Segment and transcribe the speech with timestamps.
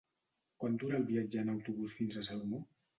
[0.63, 2.67] Quant dura el viatge en autobús fins a Salomó?